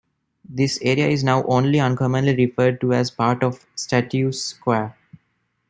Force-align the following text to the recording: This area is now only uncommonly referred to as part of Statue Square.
This 0.49 0.79
area 0.81 1.07
is 1.07 1.23
now 1.23 1.43
only 1.43 1.79
uncommonly 1.79 2.35
referred 2.35 2.81
to 2.81 2.91
as 2.91 3.11
part 3.11 3.43
of 3.43 3.67
Statue 3.75 4.31
Square. 4.31 4.97